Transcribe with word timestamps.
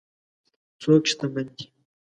څوک 0.81 1.03
شتمن 1.11 1.47
دی. 1.55 1.65